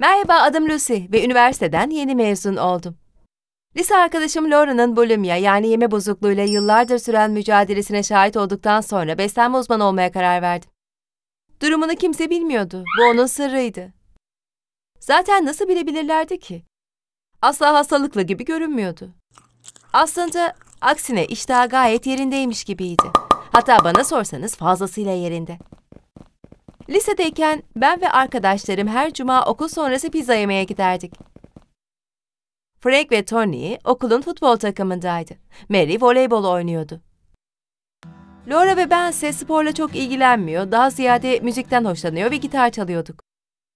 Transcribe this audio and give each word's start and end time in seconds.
Merhaba, 0.00 0.34
adım 0.34 0.68
Lucy 0.68 0.94
ve 1.12 1.24
üniversiteden 1.24 1.90
yeni 1.90 2.14
mezun 2.14 2.56
oldum. 2.56 2.96
Lise 3.76 3.96
arkadaşım 3.96 4.50
Laura'nın 4.50 4.96
bulimya 4.96 5.36
yani 5.36 5.68
yeme 5.68 5.90
bozukluğuyla 5.90 6.44
yıllardır 6.44 6.98
süren 6.98 7.30
mücadelesine 7.30 8.02
şahit 8.02 8.36
olduktan 8.36 8.80
sonra 8.80 9.18
beslenme 9.18 9.58
uzmanı 9.58 9.84
olmaya 9.84 10.12
karar 10.12 10.42
verdim. 10.42 10.70
Durumunu 11.62 11.94
kimse 11.94 12.30
bilmiyordu. 12.30 12.84
Bu 12.98 13.02
onun 13.10 13.26
sırrıydı. 13.26 13.92
Zaten 15.00 15.46
nasıl 15.46 15.68
bilebilirlerdi 15.68 16.38
ki? 16.38 16.62
Asla 17.42 17.74
hastalıklı 17.74 18.22
gibi 18.22 18.44
görünmüyordu. 18.44 19.10
Aslında 19.92 20.54
aksine 20.80 21.26
iştahı 21.26 21.68
gayet 21.68 22.06
yerindeymiş 22.06 22.64
gibiydi. 22.64 23.10
Hatta 23.52 23.78
bana 23.84 24.04
sorsanız 24.04 24.56
fazlasıyla 24.56 25.12
yerinde. 25.12 25.58
Lisedeyken 26.90 27.62
ben 27.76 28.00
ve 28.00 28.10
arkadaşlarım 28.10 28.88
her 28.88 29.12
cuma 29.12 29.44
okul 29.44 29.68
sonrası 29.68 30.10
pizza 30.10 30.34
yemeye 30.34 30.64
giderdik. 30.64 31.12
Frank 32.80 33.12
ve 33.12 33.24
Tony 33.24 33.76
okulun 33.84 34.20
futbol 34.20 34.56
takımındaydı. 34.56 35.34
Mary 35.68 35.96
voleybol 36.00 36.44
oynuyordu. 36.44 37.00
Laura 38.48 38.76
ve 38.76 38.90
ben 38.90 39.10
ise 39.10 39.32
sporla 39.32 39.74
çok 39.74 39.96
ilgilenmiyor, 39.96 40.72
daha 40.72 40.90
ziyade 40.90 41.40
müzikten 41.40 41.84
hoşlanıyor 41.84 42.30
ve 42.30 42.36
gitar 42.36 42.70
çalıyorduk. 42.70 43.20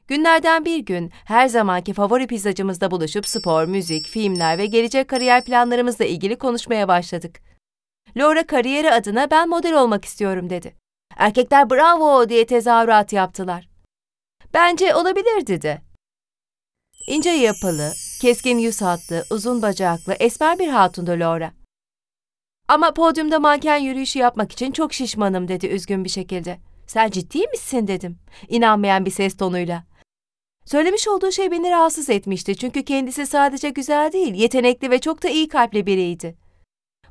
Günlerden 0.08 0.64
bir 0.64 0.78
gün 0.78 1.12
her 1.24 1.48
zamanki 1.48 1.92
favori 1.92 2.26
pizzacımızda 2.26 2.90
buluşup 2.90 3.26
spor, 3.28 3.64
müzik, 3.64 4.06
filmler 4.06 4.58
ve 4.58 4.66
gelecek 4.66 5.08
kariyer 5.08 5.44
planlarımızla 5.44 6.04
ilgili 6.04 6.38
konuşmaya 6.38 6.88
başladık. 6.88 7.40
Laura 8.16 8.46
kariyeri 8.46 8.92
adına 8.92 9.30
ben 9.30 9.48
model 9.48 9.74
olmak 9.74 10.04
istiyorum 10.04 10.50
dedi. 10.50 10.83
Erkekler 11.16 11.70
bravo 11.70 12.28
diye 12.28 12.46
tezahürat 12.46 13.12
yaptılar. 13.12 13.68
Bence 14.54 14.94
olabilir 14.94 15.46
dedi. 15.46 15.82
İnce 17.06 17.30
yapılı, 17.30 17.92
keskin 18.20 18.58
yüz 18.58 18.82
hatlı, 18.82 19.24
uzun 19.30 19.62
bacaklı, 19.62 20.12
esmer 20.12 20.58
bir 20.58 20.68
hatundu 20.68 21.10
Laura. 21.10 21.52
Ama 22.68 22.94
podyumda 22.94 23.38
manken 23.38 23.78
yürüyüşü 23.78 24.18
yapmak 24.18 24.52
için 24.52 24.72
çok 24.72 24.92
şişmanım 24.92 25.48
dedi 25.48 25.66
üzgün 25.66 26.04
bir 26.04 26.08
şekilde. 26.08 26.58
Sen 26.86 27.10
ciddi 27.10 27.46
misin 27.46 27.86
dedim, 27.86 28.18
inanmayan 28.48 29.06
bir 29.06 29.10
ses 29.10 29.36
tonuyla. 29.36 29.84
Söylemiş 30.66 31.08
olduğu 31.08 31.32
şey 31.32 31.50
beni 31.50 31.70
rahatsız 31.70 32.10
etmişti 32.10 32.56
çünkü 32.56 32.84
kendisi 32.84 33.26
sadece 33.26 33.70
güzel 33.70 34.12
değil, 34.12 34.34
yetenekli 34.34 34.90
ve 34.90 35.00
çok 35.00 35.22
da 35.22 35.28
iyi 35.28 35.48
kalpli 35.48 35.86
biriydi. 35.86 36.36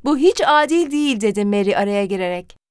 Bu 0.03 0.17
hiç 0.17 0.41
adil 0.45 0.91
değil 0.91 1.21
dedi 1.21 1.45
Mary 1.45 1.75
araya 1.75 2.05
girerek. 2.05 2.62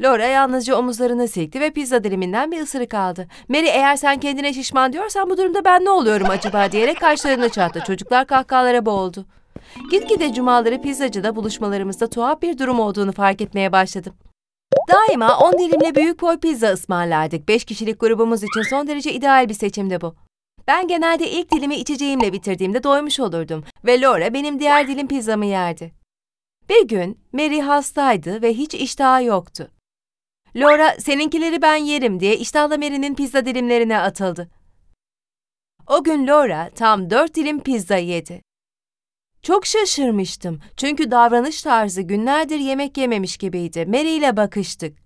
Laura 0.00 0.26
yalnızca 0.26 0.76
omuzlarını 0.76 1.28
silkti 1.28 1.60
ve 1.60 1.70
pizza 1.70 2.04
diliminden 2.04 2.52
bir 2.52 2.60
ısırık 2.60 2.94
aldı. 2.94 3.26
Mary 3.48 3.68
eğer 3.68 3.96
sen 3.96 4.20
kendine 4.20 4.52
şişman 4.52 4.92
diyorsan 4.92 5.30
bu 5.30 5.36
durumda 5.36 5.64
ben 5.64 5.84
ne 5.84 5.90
oluyorum 5.90 6.30
acaba 6.30 6.72
diyerek 6.72 7.00
kaşlarını 7.00 7.48
çattı. 7.48 7.82
Çocuklar 7.86 8.26
kahkahalara 8.26 8.86
boğuldu. 8.86 9.26
Gitgide 9.90 10.32
cumaları 10.32 10.82
pizzacıda 10.82 11.36
buluşmalarımızda 11.36 12.10
tuhaf 12.10 12.42
bir 12.42 12.58
durum 12.58 12.80
olduğunu 12.80 13.12
fark 13.12 13.40
etmeye 13.40 13.72
başladım. 13.72 14.14
Daima 14.88 15.38
10 15.38 15.52
dilimle 15.52 15.94
büyük 15.94 16.22
boy 16.22 16.38
pizza 16.40 16.68
ısmarlardık. 16.68 17.48
5 17.48 17.64
kişilik 17.64 18.00
grubumuz 18.00 18.42
için 18.42 18.62
son 18.70 18.86
derece 18.86 19.12
ideal 19.12 19.48
bir 19.48 19.54
seçimdi 19.54 20.00
bu. 20.00 20.14
Ben 20.68 20.88
genelde 20.88 21.30
ilk 21.30 21.52
dilimi 21.52 21.76
içeceğimle 21.76 22.32
bitirdiğimde 22.32 22.82
doymuş 22.82 23.20
olurdum 23.20 23.64
ve 23.84 24.00
Laura 24.00 24.34
benim 24.34 24.60
diğer 24.60 24.88
dilim 24.88 25.08
pizzamı 25.08 25.46
yerdi. 25.46 25.92
Bir 26.68 26.88
gün 26.88 27.18
Mary 27.32 27.60
hastaydı 27.60 28.42
ve 28.42 28.54
hiç 28.54 28.74
iştahı 28.74 29.24
yoktu. 29.24 29.70
Laura 30.56 30.96
seninkileri 31.00 31.62
ben 31.62 31.76
yerim 31.76 32.20
diye 32.20 32.36
iştahla 32.36 32.76
Mary'nin 32.78 33.14
pizza 33.14 33.46
dilimlerine 33.46 33.98
atıldı. 33.98 34.50
O 35.86 36.04
gün 36.04 36.26
Laura 36.26 36.70
tam 36.74 37.10
dört 37.10 37.34
dilim 37.34 37.60
pizza 37.60 37.96
yedi. 37.96 38.42
Çok 39.42 39.66
şaşırmıştım 39.66 40.60
çünkü 40.76 41.10
davranış 41.10 41.62
tarzı 41.62 42.02
günlerdir 42.02 42.58
yemek 42.58 42.96
yememiş 42.96 43.36
gibiydi. 43.36 43.86
Mary 43.86 44.16
ile 44.16 44.36
bakıştık. 44.36 44.98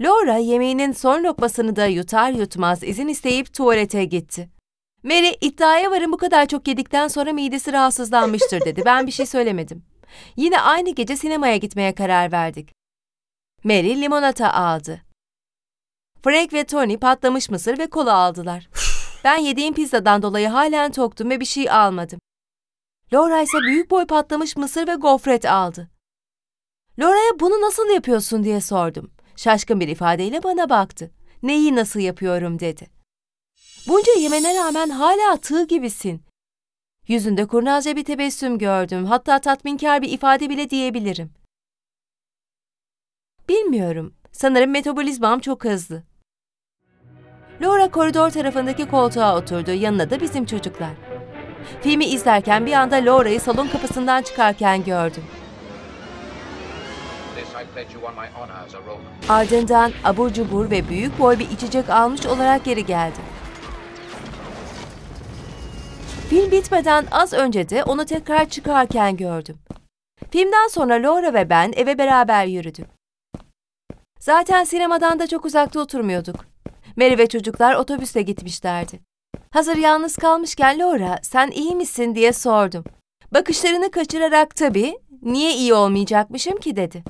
Laura 0.00 0.36
yemeğinin 0.36 0.92
son 0.92 1.24
lokmasını 1.24 1.76
da 1.76 1.86
yutar 1.86 2.30
yutmaz 2.30 2.82
izin 2.82 3.08
isteyip 3.08 3.54
tuvalete 3.54 4.04
gitti. 4.04 4.50
Mary 5.02 5.32
iddiaya 5.40 5.90
varın 5.90 6.12
bu 6.12 6.16
kadar 6.16 6.46
çok 6.46 6.68
yedikten 6.68 7.08
sonra 7.08 7.32
midesi 7.32 7.72
rahatsızlanmıştır 7.72 8.60
dedi. 8.60 8.82
Ben 8.84 9.06
bir 9.06 9.12
şey 9.12 9.26
söylemedim. 9.26 9.82
Yine 10.36 10.60
aynı 10.60 10.90
gece 10.90 11.16
sinemaya 11.16 11.56
gitmeye 11.56 11.94
karar 11.94 12.32
verdik. 12.32 12.79
Mary 13.64 14.00
limonata 14.00 14.52
aldı. 14.52 15.00
Frank 16.22 16.52
ve 16.52 16.64
Tony 16.64 16.96
patlamış 16.98 17.50
mısır 17.50 17.78
ve 17.78 17.90
kola 17.90 18.14
aldılar. 18.14 18.68
Ben 19.24 19.36
yediğim 19.36 19.74
pizzadan 19.74 20.22
dolayı 20.22 20.48
halen 20.48 20.92
toktum 20.92 21.30
ve 21.30 21.40
bir 21.40 21.44
şey 21.44 21.70
almadım. 21.70 22.20
Laura 23.12 23.42
ise 23.42 23.58
büyük 23.58 23.90
boy 23.90 24.06
patlamış 24.06 24.56
mısır 24.56 24.88
ve 24.88 24.94
gofret 24.94 25.44
aldı. 25.44 25.90
Laura'ya 26.98 27.40
bunu 27.40 27.60
nasıl 27.60 27.88
yapıyorsun 27.94 28.44
diye 28.44 28.60
sordum. 28.60 29.10
Şaşkın 29.36 29.80
bir 29.80 29.88
ifadeyle 29.88 30.42
bana 30.42 30.68
baktı. 30.68 31.10
Neyi 31.42 31.76
nasıl 31.76 32.00
yapıyorum 32.00 32.60
dedi. 32.60 32.90
Bunca 33.88 34.12
yemene 34.18 34.58
rağmen 34.58 34.90
hala 34.90 35.36
tığ 35.36 35.66
gibisin. 35.66 36.22
Yüzünde 37.08 37.46
kurnazca 37.46 37.96
bir 37.96 38.04
tebessüm 38.04 38.58
gördüm. 38.58 39.04
Hatta 39.04 39.40
tatminkar 39.40 40.02
bir 40.02 40.12
ifade 40.12 40.50
bile 40.50 40.70
diyebilirim. 40.70 41.39
Bilmiyorum. 43.50 44.14
Sanırım 44.32 44.70
metabolizmam 44.70 45.40
çok 45.40 45.64
hızlı. 45.64 46.02
Laura 47.62 47.90
koridor 47.90 48.30
tarafındaki 48.30 48.88
koltuğa 48.88 49.36
oturdu. 49.36 49.70
Yanına 49.70 50.10
da 50.10 50.20
bizim 50.20 50.46
çocuklar. 50.46 50.90
Filmi 51.80 52.04
izlerken 52.04 52.66
bir 52.66 52.72
anda 52.72 52.96
Laura'yı 52.96 53.40
salon 53.40 53.68
kapısından 53.68 54.22
çıkarken 54.22 54.84
gördüm. 54.84 55.22
Ardından 59.28 59.92
abur 60.04 60.30
cubur 60.30 60.70
ve 60.70 60.88
büyük 60.88 61.18
boy 61.18 61.38
bir 61.38 61.50
içecek 61.50 61.90
almış 61.90 62.26
olarak 62.26 62.64
geri 62.64 62.86
geldi. 62.86 63.18
Film 66.28 66.50
bitmeden 66.50 67.06
az 67.10 67.32
önce 67.32 67.68
de 67.68 67.84
onu 67.84 68.04
tekrar 68.04 68.48
çıkarken 68.48 69.16
gördüm. 69.16 69.58
Filmden 70.30 70.68
sonra 70.68 70.94
Laura 70.94 71.34
ve 71.34 71.50
ben 71.50 71.72
eve 71.76 71.98
beraber 71.98 72.44
yürüdük. 72.44 72.99
Zaten 74.20 74.64
sinemadan 74.64 75.18
da 75.18 75.26
çok 75.26 75.44
uzakta 75.44 75.80
oturmuyorduk. 75.80 76.36
Mary 76.96 77.18
ve 77.18 77.26
çocuklar 77.26 77.74
otobüste 77.74 78.22
gitmişlerdi. 78.22 79.00
Hazır 79.50 79.76
yalnız 79.76 80.16
kalmışken 80.16 80.78
Laura, 80.78 81.18
sen 81.22 81.50
iyi 81.50 81.76
misin 81.76 82.14
diye 82.14 82.32
sordum. 82.32 82.84
Bakışlarını 83.34 83.90
kaçırarak 83.90 84.56
tabii, 84.56 84.98
niye 85.22 85.54
iyi 85.54 85.74
olmayacakmışım 85.74 86.60
ki 86.60 86.76
dedi. 86.76 87.04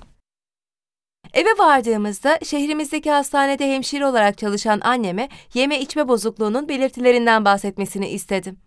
Eve 1.32 1.59
vardığımızda 1.59 2.38
şehrimizdeki 2.44 3.10
hastanede 3.10 3.75
hemşire 3.75 4.06
olarak 4.06 4.38
çalışan 4.38 4.81
anneme 4.81 5.28
yeme 5.54 5.81
içme 5.81 6.09
bozukluğunun 6.09 6.69
belirtilerinden 6.69 7.44
bahsetmesini 7.44 8.09
istedim. 8.09 8.60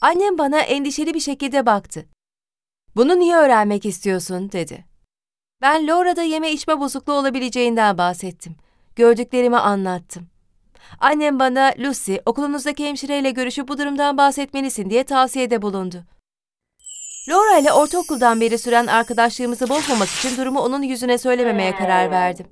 Annem 0.00 0.38
bana 0.38 0.60
endişeli 0.60 1.14
bir 1.14 1.20
şekilde 1.20 1.66
baktı. 1.66 2.06
Bunu 2.96 3.18
niye 3.18 3.36
öğrenmek 3.36 3.86
istiyorsun 3.86 4.52
dedi. 4.52 4.91
Ben 5.62 5.86
Laura'da 5.86 6.22
yeme 6.22 6.52
içme 6.52 6.80
bozukluğu 6.80 7.12
olabileceğinden 7.12 7.98
bahsettim. 7.98 8.56
Gördüklerimi 8.96 9.56
anlattım. 9.56 10.26
Annem 11.00 11.38
bana 11.38 11.72
Lucy, 11.78 12.16
okulunuzdaki 12.26 12.86
hemşireyle 12.86 13.30
görüşüp 13.30 13.68
bu 13.68 13.78
durumdan 13.78 14.16
bahsetmelisin 14.16 14.90
diye 14.90 15.04
tavsiyede 15.04 15.62
bulundu. 15.62 16.04
Laura 17.28 17.58
ile 17.58 17.72
ortaokuldan 17.72 18.40
beri 18.40 18.58
süren 18.58 18.86
arkadaşlığımızı 18.86 19.68
bozmamak 19.68 20.08
için 20.08 20.36
durumu 20.36 20.60
onun 20.60 20.82
yüzüne 20.82 21.18
söylememeye 21.18 21.74
karar 21.74 22.10
verdim. 22.10 22.46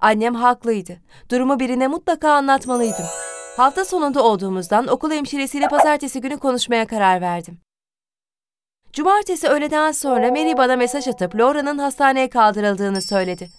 Annem 0.00 0.34
haklıydı. 0.34 0.96
Durumu 1.30 1.60
birine 1.60 1.88
mutlaka 1.88 2.32
anlatmalıydım. 2.32 3.06
Hafta 3.56 3.84
sonunda 3.84 4.22
olduğumuzdan 4.24 4.86
okul 4.86 5.10
hemşiresiyle 5.10 5.68
pazartesi 5.68 6.20
günü 6.20 6.38
konuşmaya 6.38 6.86
karar 6.86 7.20
verdim. 7.20 7.58
Cumartesi 8.92 9.48
öğleden 9.48 9.92
sonra 9.92 10.30
Mary 10.30 10.56
bana 10.56 10.76
mesaj 10.76 11.08
atıp 11.08 11.36
Laura'nın 11.36 11.78
hastaneye 11.78 12.30
kaldırıldığını 12.30 13.02
söyledi. 13.02 13.50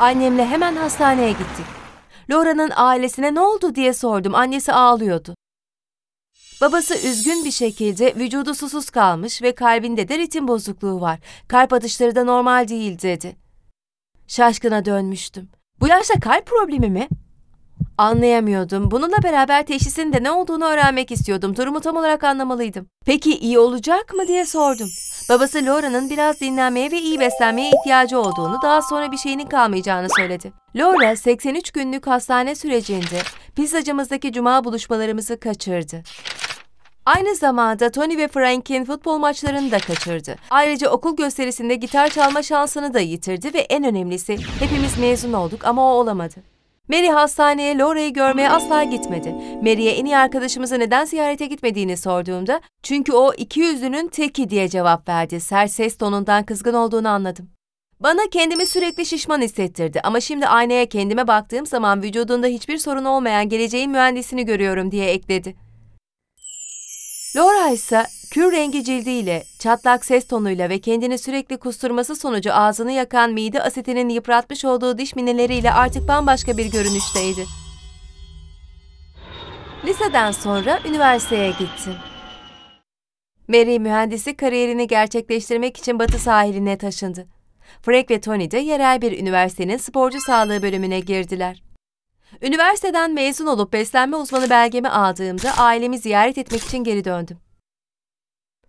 Annemle 0.00 0.46
hemen 0.46 0.76
hastaneye 0.76 1.30
gittik. 1.30 1.66
Laura'nın 2.30 2.70
ailesine 2.76 3.34
ne 3.34 3.40
oldu 3.40 3.74
diye 3.74 3.92
sordum. 3.94 4.34
Annesi 4.34 4.72
ağlıyordu. 4.72 5.34
Babası 6.60 6.94
üzgün 7.08 7.44
bir 7.44 7.50
şekilde 7.50 8.14
vücudu 8.14 8.54
susuz 8.54 8.90
kalmış 8.90 9.42
ve 9.42 9.54
kalbinde 9.54 10.08
de 10.08 10.18
ritim 10.18 10.48
bozukluğu 10.48 11.00
var. 11.00 11.18
Kalp 11.48 11.72
atışları 11.72 12.14
da 12.14 12.24
normal 12.24 12.68
değil 12.68 13.02
dedi. 13.02 13.36
Şaşkına 14.26 14.84
dönmüştüm. 14.84 15.48
Bu 15.80 15.88
yaşta 15.88 16.20
kalp 16.20 16.46
problemi 16.46 16.90
mi? 16.90 17.08
Anlayamıyordum. 17.98 18.90
Bununla 18.90 19.22
beraber 19.22 19.66
teşhisin 19.66 20.12
de 20.12 20.22
ne 20.22 20.30
olduğunu 20.30 20.64
öğrenmek 20.64 21.10
istiyordum. 21.10 21.56
Durumu 21.56 21.80
tam 21.80 21.96
olarak 21.96 22.24
anlamalıydım. 22.24 22.86
Peki 23.06 23.38
iyi 23.38 23.58
olacak 23.58 24.14
mı 24.14 24.28
diye 24.28 24.46
sordum. 24.46 24.88
Babası 25.28 25.58
Laura'nın 25.66 26.10
biraz 26.10 26.40
dinlenmeye 26.40 26.90
ve 26.90 27.00
iyi 27.00 27.20
beslenmeye 27.20 27.70
ihtiyacı 27.70 28.20
olduğunu, 28.20 28.58
daha 28.62 28.82
sonra 28.82 29.12
bir 29.12 29.16
şeyinin 29.16 29.46
kalmayacağını 29.46 30.08
söyledi. 30.16 30.52
Laura 30.76 31.16
83 31.16 31.70
günlük 31.70 32.06
hastane 32.06 32.54
sürecinde 32.54 33.18
pizzacımızdaki 33.56 34.32
cuma 34.32 34.64
buluşmalarımızı 34.64 35.40
kaçırdı. 35.40 36.02
Aynı 37.06 37.34
zamanda 37.34 37.90
Tony 37.90 38.16
ve 38.16 38.28
Frank'in 38.28 38.84
futbol 38.84 39.18
maçlarını 39.18 39.70
da 39.70 39.78
kaçırdı. 39.78 40.36
Ayrıca 40.50 40.90
okul 40.90 41.16
gösterisinde 41.16 41.74
gitar 41.74 42.08
çalma 42.08 42.42
şansını 42.42 42.94
da 42.94 43.00
yitirdi 43.00 43.54
ve 43.54 43.58
en 43.58 43.84
önemlisi 43.84 44.36
hepimiz 44.60 44.98
mezun 44.98 45.32
olduk 45.32 45.64
ama 45.64 45.94
o 45.94 45.96
olamadı. 45.96 46.57
Mary 46.88 47.08
hastaneye 47.08 47.78
Laura'yı 47.78 48.12
görmeye 48.12 48.50
asla 48.50 48.84
gitmedi. 48.84 49.34
Mary'e 49.62 49.90
en 49.90 50.04
iyi 50.04 50.16
arkadaşımızı 50.16 50.78
neden 50.78 51.04
ziyarete 51.04 51.46
gitmediğini 51.46 51.96
sorduğumda 51.96 52.60
çünkü 52.82 53.12
o 53.12 53.32
iki 53.34 53.60
yüzlünün 53.60 54.08
teki 54.08 54.50
diye 54.50 54.68
cevap 54.68 55.08
verdi. 55.08 55.40
Sert 55.40 55.70
ses 55.70 55.98
tonundan 55.98 56.44
kızgın 56.44 56.74
olduğunu 56.74 57.08
anladım. 57.08 57.50
Bana 58.00 58.20
kendimi 58.30 58.66
sürekli 58.66 59.06
şişman 59.06 59.40
hissettirdi 59.42 60.00
ama 60.00 60.20
şimdi 60.20 60.46
aynaya 60.46 60.86
kendime 60.86 61.28
baktığım 61.28 61.66
zaman 61.66 62.02
vücudunda 62.02 62.46
hiçbir 62.46 62.78
sorun 62.78 63.04
olmayan 63.04 63.48
geleceğin 63.48 63.90
mühendisini 63.90 64.44
görüyorum 64.44 64.90
diye 64.90 65.10
ekledi. 65.10 65.67
Laura 67.36 67.68
ise 67.68 68.06
kür 68.30 68.52
rengi 68.52 68.84
cildiyle, 68.84 69.44
çatlak 69.58 70.04
ses 70.04 70.26
tonuyla 70.26 70.68
ve 70.68 70.78
kendini 70.78 71.18
sürekli 71.18 71.56
kusturması 71.56 72.16
sonucu 72.16 72.54
ağzını 72.54 72.92
yakan 72.92 73.32
mide 73.32 73.62
asitinin 73.62 74.08
yıpratmış 74.08 74.64
olduğu 74.64 74.98
diş 74.98 75.16
mineleriyle 75.16 75.72
artık 75.72 76.08
bambaşka 76.08 76.56
bir 76.56 76.66
görünüşteydi. 76.66 77.46
Liseden 79.84 80.32
sonra 80.32 80.80
üniversiteye 80.88 81.50
gittim. 81.50 81.94
Mary 83.48 83.78
mühendislik 83.78 84.38
kariyerini 84.38 84.86
gerçekleştirmek 84.86 85.76
için 85.76 85.98
Batı 85.98 86.18
sahiline 86.18 86.78
taşındı. 86.78 87.26
Frank 87.82 88.10
ve 88.10 88.20
Tony 88.20 88.50
de 88.50 88.58
yerel 88.58 89.02
bir 89.02 89.18
üniversitenin 89.18 89.76
sporcu 89.76 90.20
sağlığı 90.20 90.62
bölümüne 90.62 91.00
girdiler. 91.00 91.67
Üniversiteden 92.42 93.12
mezun 93.12 93.46
olup 93.46 93.72
beslenme 93.72 94.16
uzmanı 94.16 94.50
belgemi 94.50 94.88
aldığımda 94.88 95.52
ailemi 95.58 95.98
ziyaret 95.98 96.38
etmek 96.38 96.62
için 96.62 96.78
geri 96.78 97.04
döndüm. 97.04 97.38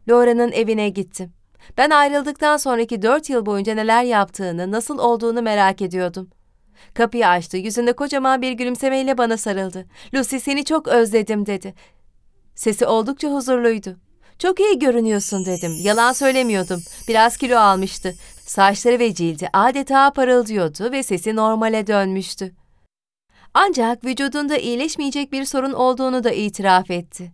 Laura'nın 0.10 0.52
evine 0.52 0.90
gittim. 0.90 1.34
Ben 1.78 1.90
ayrıldıktan 1.90 2.58
sonraki 2.58 3.02
dört 3.02 3.30
yıl 3.30 3.46
boyunca 3.46 3.76
neler 3.76 4.04
yaptığını, 4.04 4.72
nasıl 4.72 4.98
olduğunu 4.98 5.42
merak 5.42 5.82
ediyordum. 5.82 6.30
Kapıyı 6.94 7.28
açtı, 7.28 7.58
yüzünde 7.58 7.94
kocaman 7.94 8.42
bir 8.42 8.52
gülümsemeyle 8.52 9.18
bana 9.18 9.38
sarıldı. 9.38 9.86
Lucy 10.14 10.38
seni 10.38 10.66
çok 10.66 10.88
özledim 10.88 11.46
dedi. 11.46 11.74
Sesi 12.56 12.86
oldukça 12.86 13.28
huzurluydu. 13.30 13.98
Çok 14.40 14.60
iyi 14.60 14.80
görünüyorsun 14.80 15.46
dedim. 15.46 15.72
Yalan 15.82 16.14
söylemiyordum. 16.14 16.82
Biraz 17.08 17.38
kilo 17.38 17.58
almıştı. 17.58 18.14
Saçları 18.42 19.00
ve 19.00 19.14
cildi 19.14 19.50
adeta 19.54 20.14
parıldıyordu 20.14 20.92
ve 20.92 21.04
sesi 21.04 21.36
normale 21.36 21.88
dönmüştü. 21.88 22.59
Ancak 23.54 24.06
vücudunda 24.06 24.58
iyileşmeyecek 24.58 25.32
bir 25.32 25.46
sorun 25.46 25.74
olduğunu 25.74 26.24
da 26.24 26.32
itiraf 26.32 26.92
etti. 26.92 27.32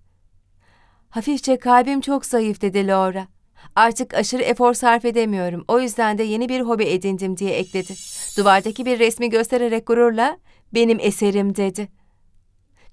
Hafifçe 1.10 1.58
kalbim 1.58 2.02
çok 2.02 2.26
zayıf 2.26 2.62
dedi 2.62 2.88
Laura. 2.88 3.28
Artık 3.76 4.14
aşırı 4.14 4.42
efor 4.42 4.74
sarf 4.74 5.06
edemiyorum. 5.06 5.66
O 5.68 5.80
yüzden 5.80 6.18
de 6.18 6.24
yeni 6.24 6.50
bir 6.50 6.62
hobi 6.62 6.84
edindim 6.84 7.38
diye 7.38 7.52
ekledi. 7.52 7.94
Duvardaki 8.38 8.86
bir 8.86 9.00
resmi 9.00 9.30
göstererek 9.30 9.88
gururla 9.88 10.38
benim 10.74 10.98
eserim 11.02 11.56
dedi. 11.56 11.88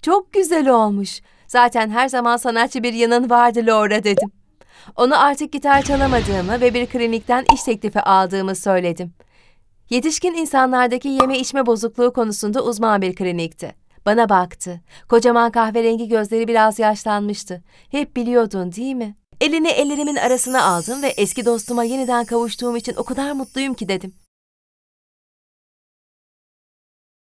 Çok 0.01 0.33
güzel 0.33 0.69
olmuş. 0.69 1.21
Zaten 1.47 1.89
her 1.89 2.09
zaman 2.09 2.37
sanatçı 2.37 2.83
bir 2.83 2.93
yanın 2.93 3.29
vardı 3.29 3.63
Laura 3.65 4.03
dedim. 4.03 4.31
Onu 4.95 5.21
artık 5.21 5.53
gitar 5.53 5.81
çalamadığımı 5.81 6.61
ve 6.61 6.73
bir 6.73 6.85
klinikten 6.85 7.45
iş 7.53 7.63
teklifi 7.63 7.99
aldığımı 8.01 8.55
söyledim. 8.55 9.13
Yetişkin 9.89 10.33
insanlardaki 10.33 11.07
yeme 11.07 11.39
içme 11.39 11.65
bozukluğu 11.65 12.13
konusunda 12.13 12.63
uzman 12.63 13.01
bir 13.01 13.15
klinikti. 13.15 13.75
Bana 14.05 14.29
baktı. 14.29 14.81
Kocaman 15.09 15.51
kahverengi 15.51 16.07
gözleri 16.07 16.47
biraz 16.47 16.79
yaşlanmıştı. 16.79 17.63
Hep 17.91 18.15
biliyordun 18.15 18.71
değil 18.71 18.95
mi? 18.95 19.15
Elini 19.41 19.69
ellerimin 19.69 20.15
arasına 20.15 20.63
aldım 20.63 21.01
ve 21.01 21.07
eski 21.07 21.45
dostuma 21.45 21.83
yeniden 21.83 22.25
kavuştuğum 22.25 22.75
için 22.75 22.95
o 22.95 23.03
kadar 23.03 23.31
mutluyum 23.31 23.73
ki 23.73 23.89
dedim. 23.89 24.13